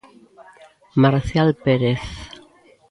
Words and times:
Marcial 1.03 1.49
Pérez. 1.63 2.01